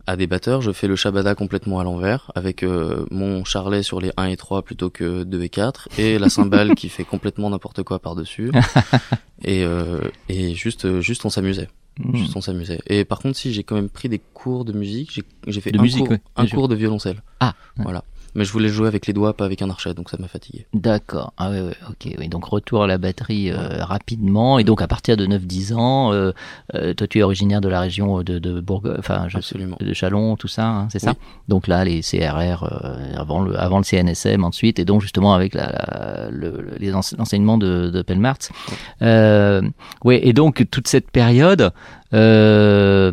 [0.08, 4.00] à des batteurs, je fais le shabada complètement à l'envers, avec euh, mon charlet sur
[4.00, 7.50] les 1 et 3 plutôt que 2 et 4, et la cymbale qui fait complètement
[7.50, 8.52] n'importe quoi par-dessus.
[9.42, 11.68] et, euh, et juste, juste on s'amusait.
[11.98, 12.16] Mm.
[12.16, 12.80] Juste on s'amusait.
[12.88, 15.72] Et par contre, si j'ai quand même pris des cours de musique, j'ai j'ai fait
[15.72, 16.58] De un, musique, cours, ouais, un bien sûr.
[16.58, 17.22] cours de violoncelle.
[17.40, 17.54] Ah.
[17.76, 18.04] Voilà.
[18.36, 20.66] Mais je voulais jouer avec les doigts, pas avec un archet, donc ça m'a fatigué.
[20.74, 21.32] D'accord.
[21.38, 22.14] Ah ouais, ouais, ok.
[22.18, 22.28] Oui.
[22.28, 24.58] Donc retour à la batterie euh, rapidement.
[24.58, 26.32] Et donc à partir de 9-10 ans, euh,
[26.74, 29.76] euh, toi tu es originaire de la région de, de Bourgogne, enfin je Absolument.
[29.80, 31.16] de Chalon, tout ça, hein, c'est ça Oui.
[31.48, 35.54] Donc là, les CRR euh, avant le avant le CNSM ensuite, et donc justement avec
[35.54, 36.76] la, la- le,
[37.18, 38.50] l'enseignement de, de Pelmarts.
[39.02, 39.62] Euh,
[40.04, 41.72] ouais, et donc toute cette période
[42.14, 43.10] euh,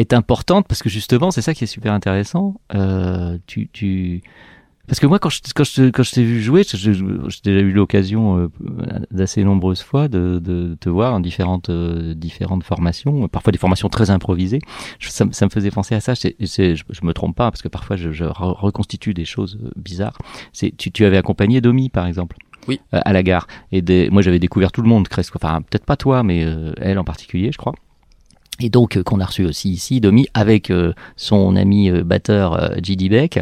[0.00, 2.60] est importante parce que justement, c'est ça qui est super intéressant.
[2.74, 4.22] Euh, tu, tu
[4.88, 6.90] parce que moi, quand je, quand je, quand je t'ai vu jouer, j'ai
[7.44, 8.48] déjà eu l'occasion euh,
[9.12, 13.88] d'assez nombreuses fois de, de te voir en différentes, euh, différentes formations, parfois des formations
[13.88, 14.58] très improvisées.
[14.98, 16.14] Je- ça, me- ça me faisait penser à ça.
[16.14, 19.70] Je, je me trompe pas parce que parfois je, je re- reconstitue des choses euh,
[19.76, 20.18] bizarres.
[20.52, 22.36] C'est tu, tu avais accompagné Domi, par exemple.
[22.66, 22.80] Oui.
[22.92, 23.46] euh, à la gare.
[23.70, 25.36] Et des, moi, j'avais découvert tout le monde, presque.
[25.36, 26.44] Enfin, peut-être pas toi, mais
[26.78, 27.74] elle en particulier, je crois.
[28.60, 32.54] Et donc euh, qu'on a reçu aussi ici, Domi, avec euh, son ami euh, batteur
[32.54, 33.08] euh, J.D.
[33.08, 33.40] Beck.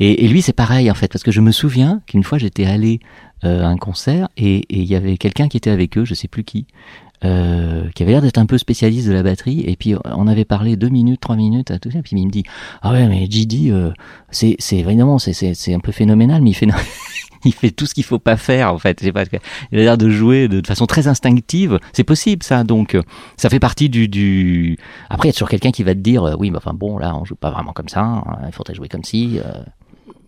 [0.00, 2.64] Et, et lui, c'est pareil en fait, parce que je me souviens qu'une fois j'étais
[2.64, 3.00] allé
[3.44, 6.14] euh, à un concert et et il y avait quelqu'un qui était avec eux, je
[6.14, 6.66] sais plus qui,
[7.24, 9.64] euh, qui avait l'air d'être un peu spécialiste de la batterie.
[9.66, 11.98] Et puis on avait parlé deux minutes, trois minutes, à tout ça.
[11.98, 12.44] Et puis il me dit,
[12.82, 13.90] ah ouais, mais J.D., euh,
[14.30, 16.66] c'est c'est évidemment c'est c'est un peu phénoménal, mais il fait
[17.44, 19.10] il fait tout ce qu'il faut pas faire en fait.
[19.12, 19.24] Pas,
[19.72, 21.78] il a l'air de jouer de, de façon très instinctive.
[21.92, 23.02] C'est possible ça, donc euh,
[23.36, 24.78] ça fait partie du, du...
[25.10, 26.98] Après, il y a toujours quelqu'un qui va te dire, euh, oui, mais enfin bon,
[26.98, 28.00] là, on joue pas vraiment comme ça.
[28.02, 29.38] hein, il faudrait jouer comme si.
[29.38, 29.62] euh.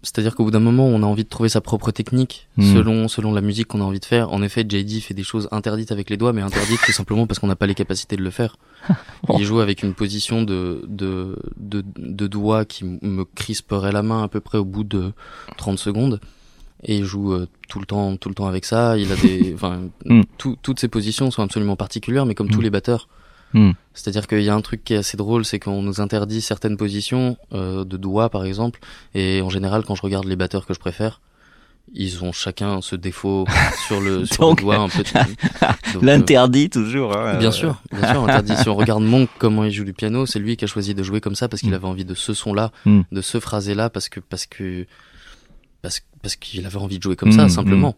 [0.07, 2.73] C'est-à-dire qu'au bout d'un moment, on a envie de trouver sa propre technique Mm.
[2.75, 4.33] selon selon la musique qu'on a envie de faire.
[4.33, 7.40] En effet, JD fait des choses interdites avec les doigts, mais interdites tout simplement parce
[7.40, 8.57] qu'on n'a pas les capacités de le faire.
[9.27, 9.37] Bon.
[9.38, 14.23] Il joue avec une position de de de, de doigt qui me crisperait la main
[14.23, 15.12] à peu près au bout de
[15.59, 16.21] 30 secondes.
[16.85, 18.97] Et il joue euh, tout le temps tout le temps avec ça.
[18.99, 20.23] Il a des enfin Mm.
[20.38, 22.51] tout- toutes ses positions sont absolument particulières, mais comme Mm.
[22.53, 23.09] tous les batteurs.
[23.57, 23.73] Mm.
[23.95, 26.77] C'est-à-dire qu'il y a un truc qui est assez drôle, c'est qu'on nous interdit certaines
[26.77, 28.79] positions euh, de doigts, par exemple.
[29.14, 31.21] Et en général, quand je regarde les batteurs que je préfère,
[31.95, 33.47] ils ont chacun ce défaut
[33.87, 35.03] sur le, sur Donc, le doigt un peu.
[35.95, 37.16] Euh, L'interdit toujours.
[37.16, 38.55] hein, Bien euh, sûr, bien sûr, interdit.
[38.57, 41.03] Si on regarde Monk, comment il joue du piano, c'est lui qui a choisi de
[41.03, 41.75] jouer comme ça parce qu'il Mm.
[41.75, 43.01] avait envie de ce son-là, Mm.
[43.11, 44.85] de ce phrasé-là, parce que parce que
[45.81, 47.95] parce, parce qu'il avait envie de jouer comme Mm, ça, simplement.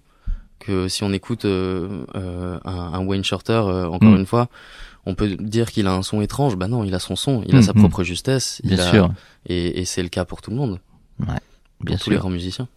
[0.61, 4.49] Que si on écoute euh, euh, un, un Wayne Shorter, euh, encore une fois,
[5.09, 6.57] on peut dire qu'il a un son étrange.
[6.57, 7.79] Bah non, il a son son, il a Mm, sa mm.
[7.81, 8.61] propre justesse.
[8.63, 9.11] Bien il a- sûr.
[9.47, 10.79] Et, et c'est le cas pour tout le monde,
[11.19, 11.37] Bien
[11.97, 12.69] pour tous les grands musiciens.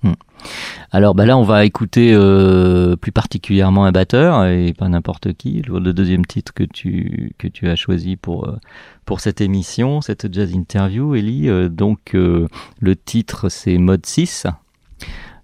[0.92, 5.62] Alors bah là, on va écouter euh, plus particulièrement un batteur et pas n'importe qui.
[5.62, 8.58] Le, deuxième titre que tu que tu as choisi pour euh,
[9.06, 11.50] pour cette émission, cette jazz interview, Ellie.
[11.50, 12.48] euh, donc euh,
[12.80, 14.48] le titre c'est Mode 6.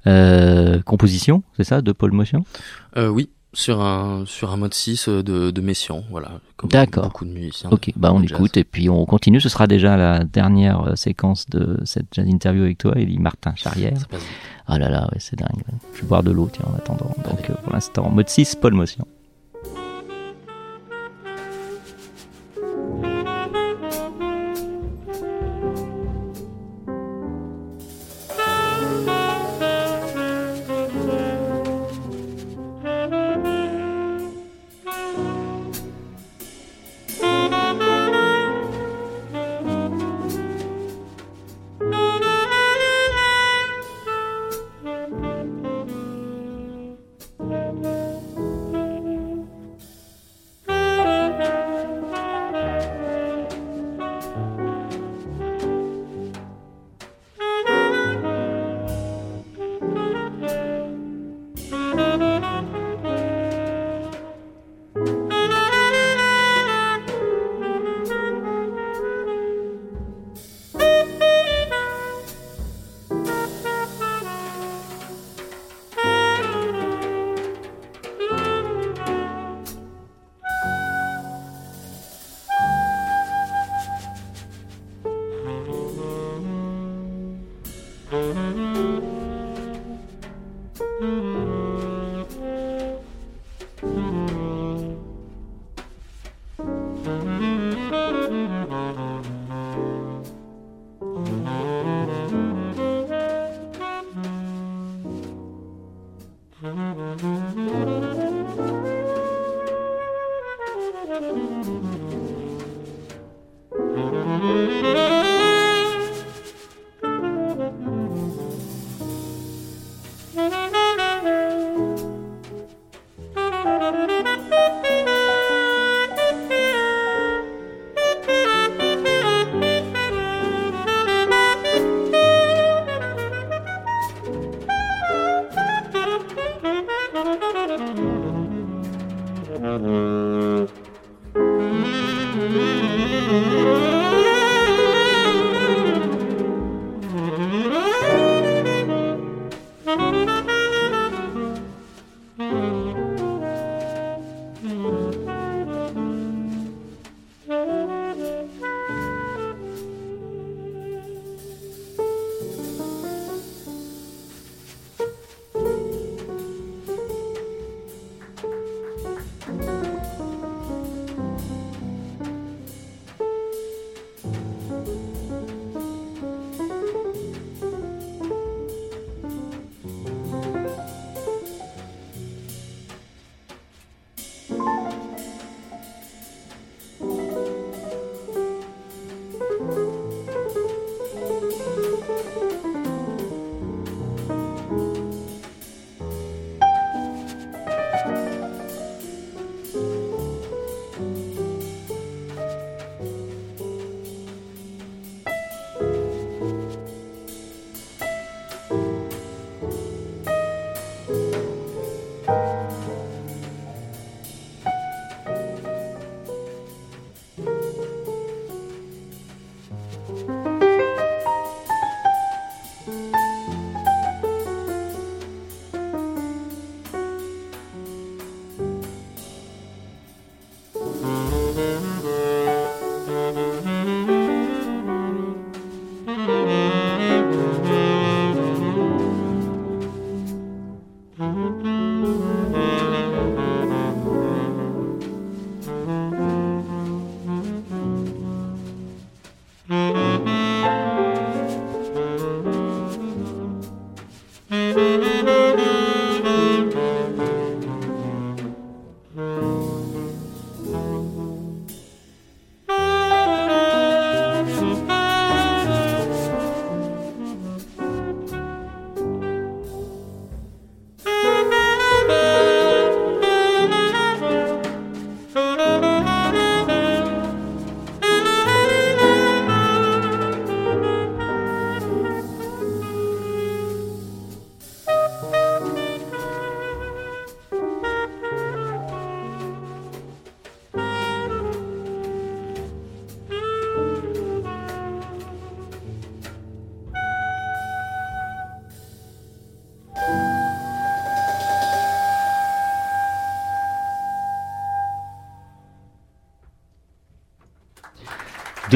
[0.06, 2.45] Euh, composition, c'est ça, de Paul Motion?
[2.95, 6.30] Euh, oui, sur un sur un mode 6 de, de Messiaen, voilà.
[6.63, 7.06] D'accord.
[7.06, 7.72] beaucoup de musiciens.
[7.72, 8.32] Ok, bah on jazz.
[8.38, 9.41] écoute et puis on continue.
[9.41, 13.56] Ce sera déjà la dernière euh, séquence de cette jazz interview avec toi, Ellie Martin
[13.56, 13.98] Charrière.
[14.67, 15.63] Ah là là, ouais, c'est dingue.
[15.96, 17.15] Je vais boire de l'eau, tiens, en attendant.
[17.28, 19.08] Donc euh, pour l'instant, mode 6, Paul Motion.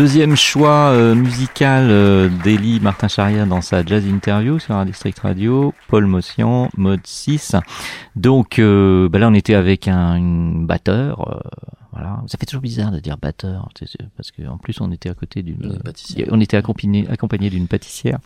[0.02, 5.20] Deuxième choix euh, musical euh, d'Elie Martin Charia dans sa jazz interview sur un district
[5.20, 7.56] radio, Paul Motion, mode 6.
[8.16, 11.40] Donc euh, bah là on était avec un une batteur, euh,
[11.92, 12.20] voilà.
[12.26, 13.70] Ça fait toujours bizarre de dire batteur,
[14.18, 15.80] parce qu'en plus on était à côté d'une,
[16.32, 18.18] on était accompagné, accompagné d'une pâtissière.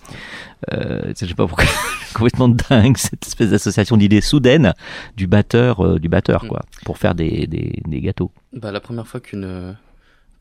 [0.72, 1.66] Je sais pas pourquoi,
[2.14, 4.74] complètement dingue cette espèce d'association d'idées soudaines
[5.18, 8.32] du batteur, du batteur quoi, pour faire des, des, des gâteaux.
[8.54, 9.76] Bah, la première fois qu'une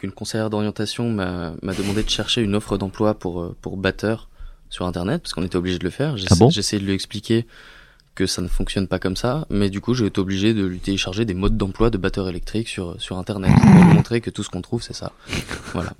[0.04, 4.28] qu'une conseillère d'orientation m'a m'a demandé de chercher une offre d'emploi pour euh, pour batteur
[4.70, 6.16] sur internet parce qu'on était obligé de le faire.
[6.16, 6.50] J'ai Ah bon?
[6.50, 7.46] essayé de lui expliquer
[8.14, 10.78] que ça ne fonctionne pas comme ça, mais du coup j'ai été obligé de lui
[10.78, 14.44] télécharger des modes d'emploi de batteur électrique sur sur internet pour lui montrer que tout
[14.44, 15.10] ce qu'on trouve c'est ça.
[15.72, 15.94] Voilà.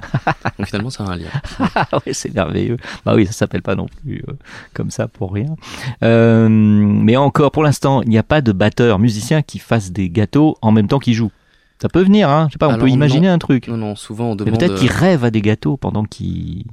[0.58, 1.30] Donc finalement ça a un lien.
[2.12, 2.76] C'est merveilleux.
[3.04, 4.32] Bah oui, ça s'appelle pas non plus euh,
[4.74, 5.56] comme ça pour rien.
[6.04, 10.08] Euh, mais encore, pour l'instant, il n'y a pas de batteur musicien qui fasse des
[10.10, 11.32] gâteaux en même temps qu'il joue.
[11.80, 12.46] Ça peut venir, hein.
[12.48, 13.68] Je sais pas, on Alors, peut imaginer un truc.
[13.68, 16.64] Non non, souvent on Mais demande peut-être qu'il euh, rêve à des gâteaux pendant qu'il.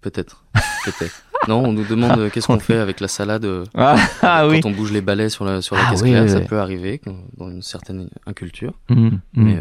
[0.00, 0.44] peut-être
[0.84, 1.22] peut-être.
[1.48, 4.50] Non, on nous demande euh, qu'est-ce qu'on fait avec la salade euh, Ah, ah quand
[4.50, 4.60] oui.
[4.64, 6.44] on bouge les balais sur la sur la Ah caisse oui, claire, oui, ça oui.
[6.44, 7.00] peut arriver
[7.38, 9.20] dans une certaine inculture, mhm.
[9.34, 9.60] mais euh,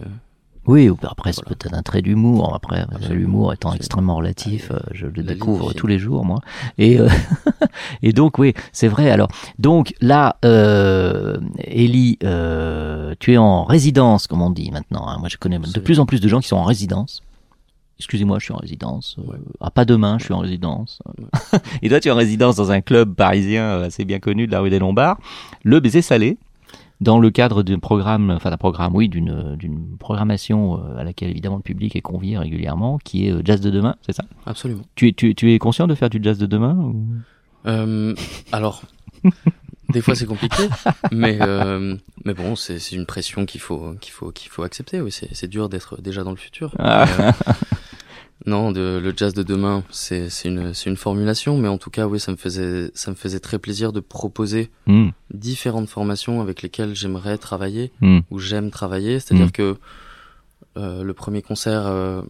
[0.69, 1.55] Oui, ou après c'est Voilà.
[1.55, 2.53] peut-être un trait d'humour.
[2.53, 6.39] Après, l'humour étant extrêmement relatif, euh, je le la découvre tous les jours, moi.
[6.77, 7.09] Et euh,
[8.03, 9.09] et donc oui, c'est vrai.
[9.09, 15.07] Alors donc là, euh, Ellie, euh, tu es en résidence, comme on dit maintenant.
[15.07, 15.17] hein.
[15.19, 17.21] Moi, je connais de plus en plus de gens qui sont en résidence.
[17.97, 19.17] Excusez-moi, je suis en résidence.
[19.17, 19.37] Ouais.
[19.59, 21.01] Ah, pas demain, je suis en résidence.
[21.81, 24.59] et toi, tu es en résidence dans un club parisien assez bien connu de la
[24.61, 25.17] rue des Lombards,
[25.63, 26.37] le baiser salé
[27.01, 31.29] dans le cadre d'un programme, enfin d'un programme, oui, d'une d'une programmation euh, à laquelle
[31.29, 34.23] évidemment le public est convié régulièrement, qui est euh, Jazz de demain, c'est ça?
[34.45, 34.83] Absolument.
[34.95, 37.05] tu, es- tu, tu es conscient de faire du jazz de demain ou-
[37.65, 38.13] Euh,
[38.51, 38.83] alors,
[39.89, 40.63] des fois c'est compliqué,
[41.11, 45.01] mais euh, mais bon, c'est c'est une pression qu'il faut qu'il faut qu'il faut accepter.
[45.01, 46.73] Oui, c'est c'est dur d'être déjà dans le futur.
[46.79, 47.05] Ah.
[47.19, 47.31] Euh,
[48.45, 52.19] non, de, le jazz de demain, c'est une une formulation, mais en tout cas, oui,
[52.19, 56.95] ça me faisait ça me faisait très plaisir de proposer Hmm, différentes formations avec lesquelles
[56.95, 59.19] j'aimerais travailler hmm, où j'aime travailler.
[59.19, 59.51] C'est-à-dire Mm.
[59.51, 59.77] que
[60.77, 62.21] euh, le premier concert euh,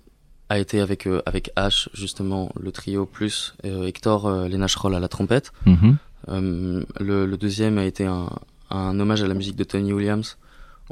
[0.50, 5.00] a été avec euh, avec H justement le trio plus euh, Hector euh, Lénacheroll à
[5.00, 5.52] la trompette.
[5.66, 5.98] mhm.
[6.28, 8.30] Euh, le, le deuxième a été un,
[8.72, 10.38] un hommage à la musique de Tony Williams.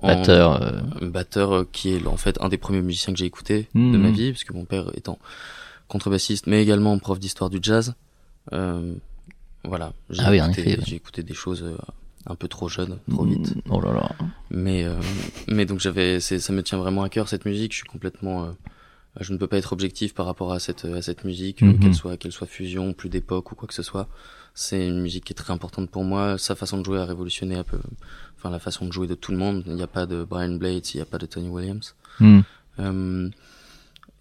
[0.01, 0.61] En- Batteur.
[0.61, 3.97] euh, batteur euh, qui est en fait un des premiers musiciens que j'ai écouté de
[3.97, 5.17] ma vie, puisque mon père étant
[5.87, 7.93] contrebassiste, mais également prof d'histoire du jazz.
[8.53, 8.93] Euh,
[9.63, 10.95] voilà, j'ai Ah écouté, ouais.
[10.95, 11.77] écouté des choses euh,
[12.25, 13.55] un peu trop jeunes, trop vite.
[13.55, 14.09] mm, Oh là là.
[14.49, 14.95] Mais euh,
[15.47, 17.71] mais donc j'avais ça me tient vraiment à cœur cette musique.
[17.73, 18.51] Je suis complètement euh,
[19.19, 21.79] je ne peux pas être objectif par rapport à cette à cette musique, euh, Mhm.
[21.79, 24.07] qu'elle soit qu'elle soit fusion, plus d'époque ou quoi que ce soit.
[24.53, 26.37] C'est une musique qui est très importante pour moi.
[26.37, 27.79] Sa façon de jouer a révolutionné un peu,
[28.37, 29.63] enfin la façon de jouer de tout le monde.
[29.67, 31.93] Il n'y a pas de Brian Blades, il n'y a pas de Tony Williams.
[32.19, 32.41] Hmm,
[32.79, 33.29] Euh,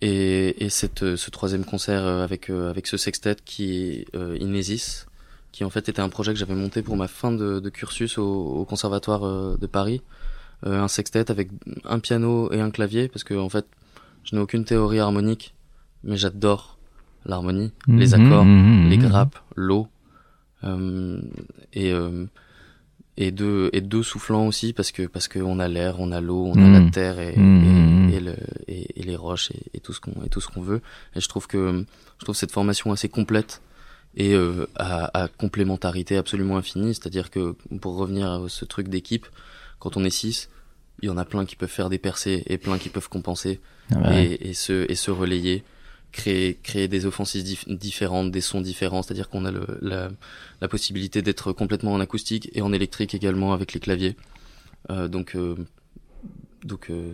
[0.03, 4.15] et, et cette, euh, ce troisième concert euh, avec euh, avec ce sextet qui est
[4.15, 5.07] euh, Inesis,
[5.53, 8.19] qui en fait était un projet que j'avais monté pour ma fin de, de cursus
[8.19, 10.03] au, au conservatoire euh, de Paris,
[10.65, 11.49] Euh, un sextet avec
[11.85, 13.67] un piano et un clavier parce que en fait
[14.27, 15.55] je n'ai aucune théorie harmonique,
[16.05, 16.79] mais j'adore
[17.25, 19.89] l'harmonie, les mhm, accords, mhm, les grappes, l'eau
[20.65, 21.21] euh,
[21.73, 22.27] et euh,
[23.17, 26.21] et deux et deux soufflants aussi parce que parce que on a l'air, on a
[26.21, 28.35] l'eau, on a la terre et, et, et, le,
[28.69, 30.83] et, et les roches et, et tout ce qu'on et tout ce qu'on veut.
[31.15, 31.85] Et je trouve que
[32.19, 33.63] je trouve cette formation assez complète
[34.17, 36.95] et euh, à, à complémentarité absolument infinie.
[36.95, 39.27] C'est-à-dire que pour revenir à ce truc d'équipe,
[39.79, 40.49] quand on est six,
[41.03, 43.61] il y en a plein qui peuvent faire des percées et plein qui peuvent compenser
[43.93, 44.27] Ah ouais.
[44.27, 45.63] et, et se et se relayer
[46.13, 49.67] créer créer des offensives dif- différentes des sons différents c'est à dire qu'on a le,
[49.83, 50.09] la,
[50.63, 54.17] la possibilité d'être complètement en acoustique et en électrique également avec les claviers
[54.91, 55.57] Euh, donc euh,
[56.65, 57.13] donc, euh,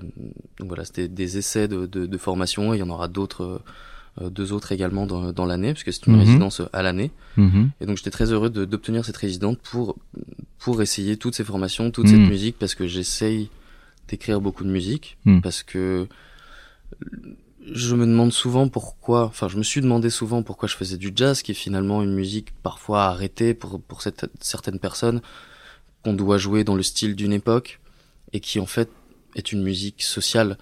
[0.58, 3.60] donc voilà c'était des essais de, de, de formation et il y en aura d'autres
[4.20, 6.20] euh, deux autres également dans, dans l'année puisque c'est une Mhm.
[6.20, 7.70] résidence à l'année Mhm.
[7.80, 9.96] et donc j'étais très heureux d'obtenir cette résidence pour
[10.58, 13.48] pour essayer toutes ces formations, toute cette musique parce que j'essaye
[14.12, 15.40] d'écrire beaucoup de musique Mm.
[15.40, 16.07] parce que
[17.72, 21.12] je me demande souvent pourquoi, enfin je me suis demandé souvent pourquoi je faisais du
[21.14, 25.20] jazz qui est finalement une musique parfois arrêtée pour pour cette, certaines personnes
[26.05, 27.81] qu'on doit jouer dans le style d'une époque
[28.33, 28.90] et qui en fait
[29.37, 30.59] est une musique sociale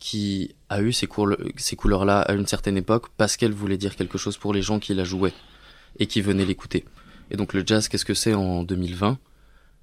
[0.00, 3.96] qui a eu ces, cour- ces couleurs-là à une certaine époque parce qu'elle voulait dire
[3.96, 5.34] quelque chose pour les gens qui la jouaient
[5.98, 6.84] et qui venaient l'écouter.
[7.30, 9.18] Et donc le jazz, qu'est-ce que c'est en 2020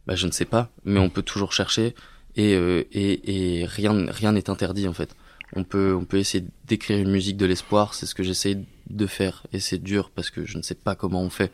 [0.08, 1.96] bah, Je ne sais pas, mais on peut toujours chercher
[2.38, 5.16] et, euh, et, et rien rien n'est interdit en fait.
[5.56, 9.08] On peut, on peut essayer d'écrire une musique de l'espoir, c'est ce que j'essaie de
[9.08, 11.52] faire et c'est dur parce que je ne sais pas comment on fait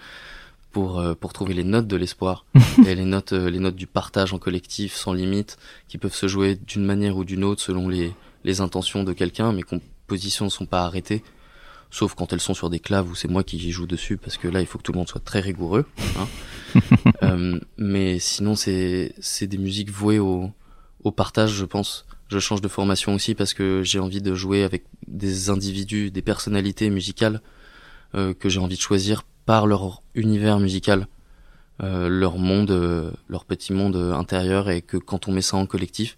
[0.72, 2.46] pour, euh, pour trouver les notes de l'espoir
[2.88, 6.28] et les notes, euh, les notes du partage en collectif sans limite qui peuvent se
[6.28, 10.46] jouer d'une manière ou d'une autre selon les, les intentions de quelqu'un mais qu'on positions
[10.46, 11.24] ne sont pas arrêtées,
[11.90, 14.48] sauf quand elles sont sur des claves où c'est moi qui joue dessus, parce que
[14.48, 15.86] là, il faut que tout le monde soit très rigoureux.
[16.18, 16.28] Hein.
[17.22, 20.50] Euh, mais sinon, c'est c'est des musiques vouées au,
[21.04, 22.06] au partage, je pense.
[22.30, 26.22] Je change de formation aussi parce que j'ai envie de jouer avec des individus, des
[26.22, 27.42] personnalités musicales
[28.16, 31.08] euh, que j'ai envie de choisir par leur univers musical,
[31.82, 35.58] euh, leur monde, euh, leur petit monde euh, intérieur, et que quand on met ça
[35.58, 36.16] en collectif,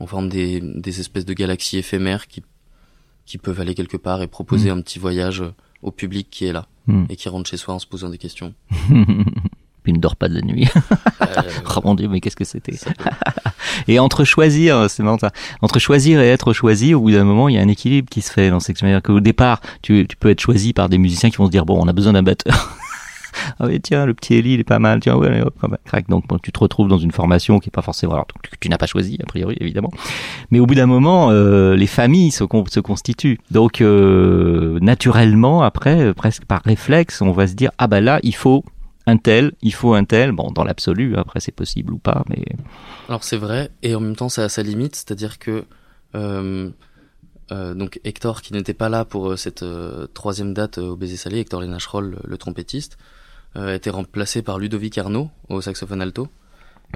[0.00, 2.42] on forme des, des espèces de galaxies éphémères qui,
[3.26, 6.52] qui peuvent aller quelque part et proposer un petit voyage euh, au public qui est
[6.52, 7.04] là Mm.
[7.08, 8.54] et qui rentre chez soi en se posant des questions.
[9.82, 10.68] Puis ne dort pas de la nuit.
[11.20, 11.26] Euh,
[11.76, 12.76] oh mon dieu, mais qu'est-ce que c'était
[13.88, 17.48] Et entre choisir, c'est marrant ça, entre choisir et être choisi, au bout d'un moment,
[17.48, 20.16] il y a un équilibre qui se fait dans cette manière qu'au départ, tu, tu
[20.16, 22.22] peux être choisi par des musiciens qui vont se dire, bon, on a besoin d'un
[22.22, 22.76] batteur.
[23.58, 25.76] ah oui, tiens, le petit Eli, il est pas mal, tiens, ouais, allez, hop, hop,
[25.84, 26.08] crac.
[26.08, 28.26] Donc, bon, tu te retrouves dans une formation qui est pas forcément, alors,
[28.60, 29.90] tu n'as pas choisi, a priori, évidemment.
[30.50, 33.38] Mais au bout d'un moment, euh, les familles se, con- se constituent.
[33.50, 38.34] Donc, euh, naturellement, après, presque par réflexe, on va se dire, ah bah là, il
[38.34, 38.64] faut
[39.06, 40.32] un tel, il faut un tel.
[40.32, 42.44] Bon, dans l'absolu, après, c'est possible ou pas, mais
[43.08, 45.64] Alors c'est vrai, et en même temps ça a sa limite, c'est-à-dire que
[46.14, 46.70] euh,
[47.50, 51.16] euh, donc Hector qui n'était pas là pour euh, cette euh, troisième date au baiser
[51.16, 52.96] salé, Hector Lenachroll, le, le trompettiste,
[53.56, 56.28] euh, a été remplacé par Ludovic Arnaud au saxophone alto,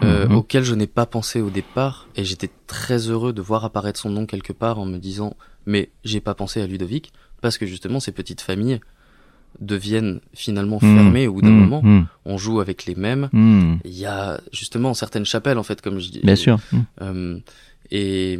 [0.04, 0.36] euh, Mhm.
[0.36, 4.10] auquel je n'ai pas pensé au départ, et j'étais très heureux de voir apparaître son
[4.10, 5.36] nom quelque part en me disant
[5.66, 8.80] mais j'ai pas pensé à Ludovic parce que justement ces petites familles
[9.60, 10.94] deviennent finalement Mhm.
[10.96, 11.82] fermées au bout d'un Mhm, moment.
[11.82, 13.28] mhm, On joue avec les mêmes.
[13.32, 13.78] mhm.
[13.84, 16.20] Il y a justement certaines chapelles en fait, comme je dis.
[16.22, 16.58] Bien sûr.
[17.02, 17.38] Euh,
[17.90, 18.38] et,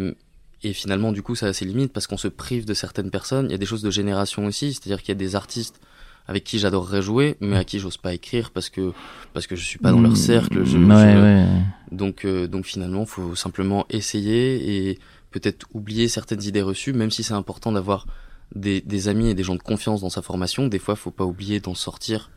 [0.63, 3.47] et finalement, du coup, ça a ses limites parce qu'on se prive de certaines personnes.
[3.49, 5.81] Il y a des choses de génération aussi, c'est-à-dire qu'il y a des artistes
[6.29, 8.93] avec qui j'adorerais jouer, mais à qui j'ose pas écrire parce que
[9.33, 10.65] parce que je suis pas dans leur cercle.
[10.65, 10.83] Je, ouais,
[11.15, 11.47] je- ouais.
[11.93, 14.99] Donc euh, donc finalement, faut simplement essayer et
[15.31, 18.07] peut-être oublier certaines idées reçues, même si c'est important d'avoir
[18.55, 20.69] des, des amis et des gens de confiance dans sa formation.
[20.69, 22.31] Des fois, faut pas oublier d'en sortir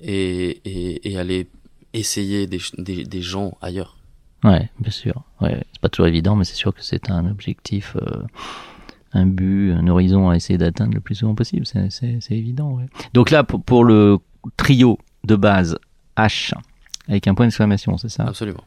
[0.00, 1.48] et, et, et aller
[1.92, 3.96] essayer des, des, des gens ailleurs.
[4.42, 5.22] Ouais, bien sûr.
[5.40, 8.22] Ouais, c'est pas toujours évident, mais c'est sûr que c'est un objectif, euh,
[9.12, 11.64] un but, un horizon à essayer d'atteindre le plus souvent possible.
[11.66, 12.72] C'est, évident.
[12.72, 12.86] Ouais.
[13.14, 14.18] Donc là, pour, pour le
[14.56, 15.78] trio de base
[16.16, 16.52] H
[17.08, 18.24] avec un point d'exclamation, c'est ça?
[18.24, 18.64] Absolument.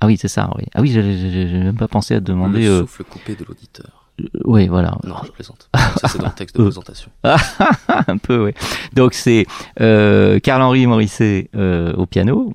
[0.00, 0.50] Ah oui, c'est ça.
[0.56, 0.64] Oui.
[0.74, 2.64] Ah oui, j'ai même pas pensé à demander.
[2.64, 4.03] le euh, souffle coupé de l'auditeur.
[4.20, 4.96] Euh, oui, voilà.
[5.04, 5.68] Non, je plaisante.
[6.00, 7.10] Ça, c'est dans le texte de présentation.
[7.24, 8.52] un peu, oui.
[8.92, 9.46] Donc c'est
[9.80, 12.52] euh, Carl-Henri Morisset euh, au piano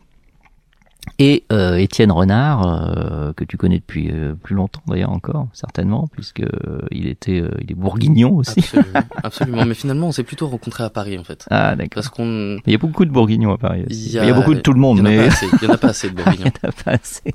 [1.18, 6.07] et euh, Étienne Renard euh, que tu connais depuis euh, plus longtemps d'ailleurs encore certainement
[6.12, 8.60] puisque euh, il était euh, il est bourguignon aussi.
[8.60, 8.99] Absolument.
[9.24, 9.66] Absolument.
[9.66, 11.45] Mais finalement, on s'est plutôt rencontrés à Paris, en fait.
[11.49, 11.89] Ah d'accord.
[11.95, 12.57] Parce qu'on.
[12.66, 13.84] Il y a beaucoup de bourguignons à Paris.
[13.89, 14.05] aussi.
[14.07, 15.30] Il y a- Il y a beaucoup de tout le Il monde, a mais.
[15.62, 16.51] Il y en a pas assez de il y Bourguignons.
[16.64, 17.34] en a pas assez.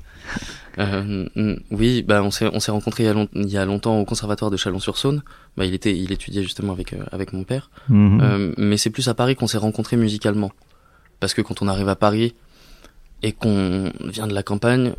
[0.77, 3.57] Euh, mm, oui, bah on s'est on s'est rencontrés il y, a long- il y
[3.57, 5.21] a longtemps au conservatoire de Chalon-sur-Saône.
[5.55, 7.69] Bah il était il étudiait justement avec euh, avec mon père.
[7.87, 8.19] Mhm.
[8.21, 10.51] Euh, mais c'est plus à Paris qu'on s'est rencontrés musicalement.
[11.21, 12.35] Parce que quand on arrive à Paris
[13.27, 14.93] et qu'on vient de la campagne,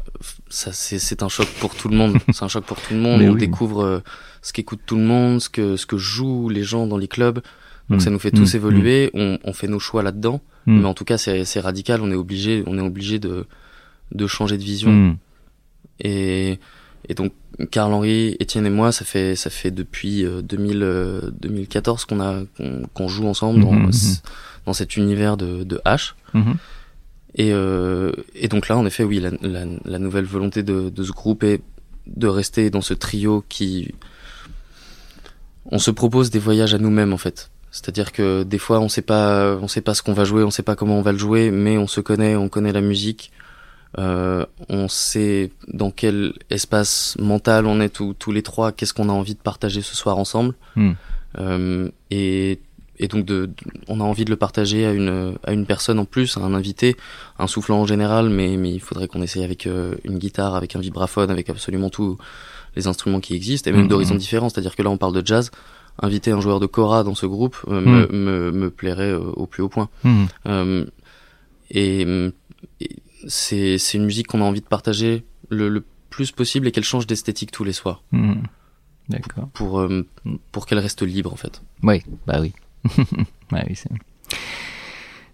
[0.49, 2.17] ça c'est un choc pour tout le monde.
[2.33, 3.21] c'est un choc pour tout le monde.
[3.21, 3.39] Mais on oui.
[3.41, 4.01] découvre euh,
[4.43, 7.41] ce qu'écoute tout le monde, ce que ce que jouent les gens dans les clubs.
[7.89, 8.01] Donc Mhm.
[8.01, 8.57] ça nous fait tous Mhm.
[8.61, 9.11] évoluer.
[9.15, 10.41] On, on fait nos choix là-dedans.
[10.67, 12.01] Mais en tout cas c'est c'est radical.
[12.03, 13.47] On est obligé on est obligé de
[14.13, 15.17] de changer de vision.
[16.01, 16.59] Et,
[17.09, 17.33] et donc,
[17.71, 22.43] Carl-Henri, Étienne et moi, ça fait, ça fait depuis euh, 2000, euh, 2014 qu'on a,
[22.93, 24.19] qu'on joue ensemble dans, Mhm, ce-
[24.67, 26.13] dans cet univers de, de H.
[27.37, 31.03] Et, euh, et donc là, en effet, oui, la, la, la nouvelle volonté de, de
[31.05, 31.61] ce groupe est
[32.07, 33.93] de rester dans ce trio qui,
[35.71, 37.51] on se propose des voyages à nous-mêmes, en fait.
[37.71, 40.51] C'est-à-dire que des fois, on sait pas, on sait pas ce qu'on va jouer, on
[40.51, 43.33] sait pas comment on va le jouer, mais on se connaît, on connaît la musique,
[43.99, 49.11] euh, on sait dans quel espace mental on est tous, tous les trois, qu'est-ce qu'on
[49.11, 50.55] a envie de partager ce soir ensemble.
[50.75, 50.93] Hmm.
[51.39, 52.61] Euh, et,
[52.99, 53.55] et donc de, de-
[53.89, 56.55] on a envie de le partager à une, à une personne en plus, à un
[56.55, 56.97] invité,
[57.39, 60.77] un soufflant en général, mais, mais il faudrait qu'on essaye avec euh, une guitare, avec
[60.77, 62.17] un vibraphone, avec absolument tous
[62.77, 63.89] les instruments qui existent, et même Mhm.
[63.89, 64.49] d'horizons différents.
[64.49, 65.51] C'est-à-dire que là, on parle de jazz.
[66.03, 69.47] Inviter un joueur de kora dans ce groupe euh, me, me, me plairait euh, au
[69.47, 69.89] plus haut point.
[71.71, 72.85] Et, et
[73.29, 76.85] c'est c'est une musique qu'on a envie de partager le, le plus possible et qu'elle
[76.85, 78.03] change d'esthétique tous les soirs.
[79.09, 79.49] D'accord.
[79.55, 79.87] pour
[80.53, 81.63] pour qu'elle reste libre en fait.
[81.83, 82.53] Oui, bah oui.
[83.53, 83.91] ouais, oui c'est...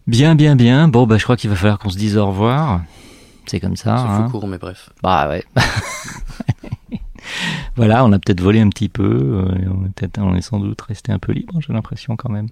[0.07, 0.88] Bien, bien, bien.
[0.88, 2.82] Bon, bah je crois qu'il va falloir qu'on se dise au revoir.
[3.46, 3.96] C'est comme ça.
[3.96, 4.28] C'est hein.
[4.30, 4.90] court mais bref.
[5.03, 5.44] Bah ouais.
[7.76, 10.80] Voilà, on a peut-être volé un petit peu, euh, on, est on est sans doute
[10.82, 12.48] resté un peu libre, j'ai l'impression quand même,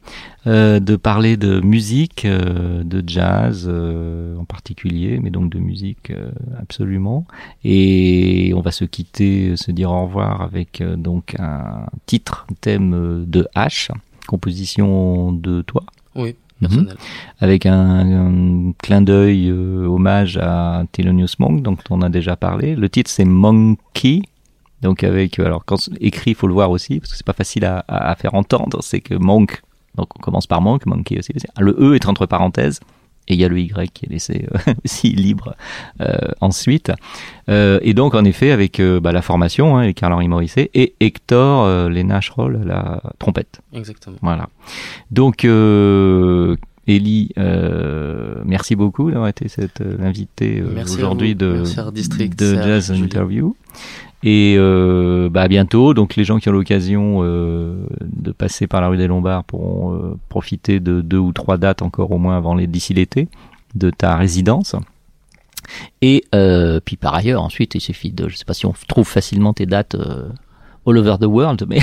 [0.46, 6.12] euh, de parler de musique, euh, de jazz euh, en particulier, mais donc de musique
[6.58, 7.26] absolument.
[7.64, 13.24] Et on va se quitter, se dire au revoir avec donc un titre, un thème
[13.26, 13.90] de H,
[14.34, 15.82] composition de toi.
[16.14, 16.68] Oui, Mhm.
[16.68, 16.96] personnel.
[17.40, 17.78] avec un,
[18.26, 22.76] un clin d'œil euh, hommage à Thelonious Monk, dont on a déjà parlé.
[22.76, 24.20] Le titre c'est Monkey.
[24.82, 27.32] Donc avec euh, alors quand écrit, il faut le voir aussi parce que c'est pas
[27.44, 28.78] facile à, à- à faire entendre.
[28.82, 29.62] C'est que Monk,
[29.96, 31.32] donc on commence par Monk, Monkey aussi.
[31.58, 32.80] Le E est entre parenthèses
[33.30, 35.54] et il y a le Y qui est laissé euh, aussi libre
[36.00, 36.92] euh, ensuite.
[37.48, 41.88] Euh, et donc en effet avec bah, la formation, hein, avec Carl-Henri Morisset et Hector
[41.88, 43.60] Lena Schroll la trompette.
[43.72, 44.16] Exactement.
[44.22, 44.48] Voilà.
[45.10, 46.56] Donc, euh,
[46.86, 52.90] Ellie, euh, merci beaucoup d'avoir été cette euh, invitée euh, aujourd'hui de, de Jazz.
[52.90, 53.54] Interview.
[54.22, 55.94] Et euh, bah, bientôt.
[55.94, 59.94] Donc, les gens qui ont l'occasion euh, de passer par la rue des Lombards pourront
[59.94, 63.28] euh, profiter de deux ou trois dates encore au moins avant les d'ici l'été
[63.74, 64.76] de ta résidence.
[66.02, 66.24] Et
[66.84, 69.66] puis par ailleurs, ensuite, il suffit de, je sais pas si on trouve facilement tes
[69.66, 69.96] dates
[70.86, 71.78] all over the world, mais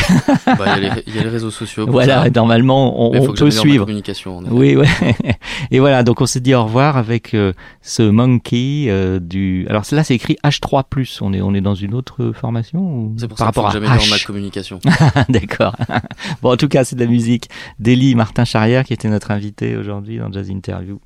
[0.45, 1.85] Bah, Il y, a les- il y a les réseaux sociaux.
[1.85, 2.29] pour voilà, ça.
[2.31, 3.85] normalement, on, peut ma suivre.
[3.85, 4.41] communication.
[4.49, 4.87] Oui, ouais.
[5.71, 9.65] Et voilà, donc on se dit au revoir avec euh, ce monkey euh, du.
[9.69, 11.19] Alors là, c'est écrit H3+.
[11.21, 13.13] On est, on est dans une autre formation ou...
[13.17, 14.25] C'est pour par ça rapport que à j'améliore ma H?
[14.25, 14.79] communication.
[15.29, 15.75] D'accord.
[16.41, 19.75] bon, en tout cas, c'est de la musique d'Elie Martin Charrière qui était notre invité
[19.75, 20.99] aujourd'hui dans Jazz Interview.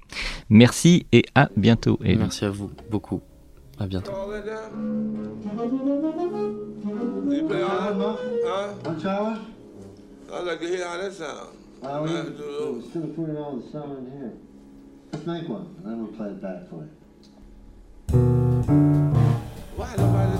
[0.49, 1.99] Merci et à bientôt.
[2.01, 3.21] Merci à vous beaucoup.
[3.81, 4.11] À bientôt.
[4.11, 4.31] All?
[10.31, 11.13] I'd like to hear how that it
[13.59, 14.33] the song in here.
[15.11, 16.91] Let's make one, and then we'll play it back for you.
[19.75, 20.37] Why nobody